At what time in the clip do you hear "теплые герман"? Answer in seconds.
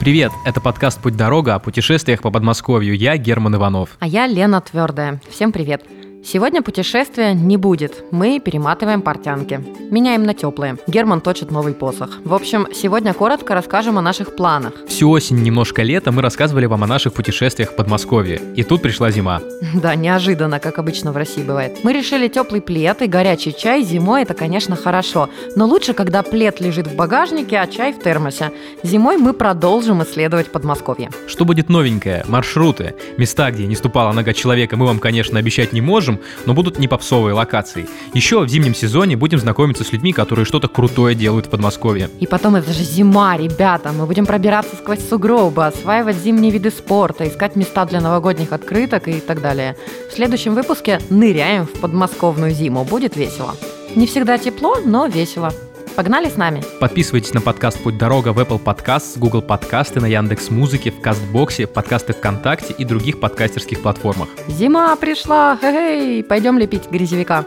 10.34-11.22